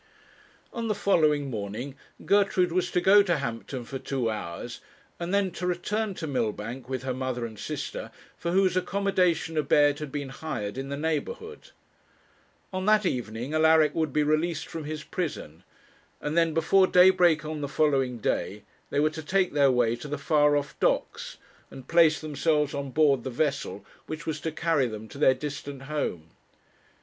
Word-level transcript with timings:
On 0.73 0.87
the 0.87 0.95
following 0.95 1.51
morning 1.51 1.93
Gertrude 2.25 2.71
was 2.71 2.89
to 2.89 2.99
go 2.99 3.21
to 3.21 3.37
Hampton 3.37 3.85
for 3.85 3.99
two 3.99 4.31
hours, 4.31 4.81
and 5.19 5.31
then 5.31 5.51
to 5.51 5.67
return 5.67 6.15
to 6.15 6.25
Millbank, 6.25 6.89
with 6.89 7.03
her 7.03 7.13
mother 7.13 7.45
and 7.45 7.59
sister, 7.59 8.09
for 8.35 8.51
whose 8.51 8.75
accommodation 8.75 9.59
a 9.59 9.61
bed 9.61 9.99
had 9.99 10.11
been 10.11 10.29
hired 10.29 10.75
in 10.75 10.89
the 10.89 10.97
neighbourhood. 10.97 11.69
On 12.73 12.87
that 12.87 13.05
evening 13.05 13.53
Alaric 13.53 13.93
would 13.93 14.11
be 14.11 14.23
released 14.23 14.65
from 14.67 14.85
his 14.85 15.03
prison; 15.03 15.61
and 16.19 16.35
then 16.35 16.51
before 16.55 16.87
daybreak 16.87 17.45
on 17.45 17.61
the 17.61 17.67
following 17.69 18.17
day 18.17 18.63
they 18.89 18.99
were 18.99 19.11
to 19.11 19.21
take 19.21 19.53
their 19.53 19.69
way 19.69 19.95
to 19.97 20.07
the 20.07 20.17
far 20.17 20.57
off 20.57 20.73
docks, 20.79 21.37
and 21.69 21.87
place 21.87 22.19
themselves 22.19 22.73
on 22.73 22.89
board 22.89 23.23
the 23.23 23.29
vessel 23.29 23.85
which 24.07 24.25
was 24.25 24.39
to 24.39 24.51
carry 24.51 24.87
them 24.87 25.07
to 25.07 25.19
their 25.19 25.35
distant 25.35 25.83
home. 25.83 26.29